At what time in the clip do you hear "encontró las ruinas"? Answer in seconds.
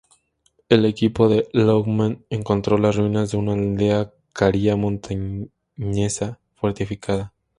2.31-3.29